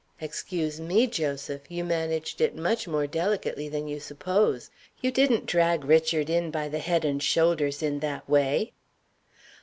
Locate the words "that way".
7.99-8.71